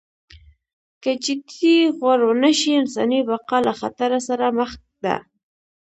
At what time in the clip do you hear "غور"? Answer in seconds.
1.97-2.19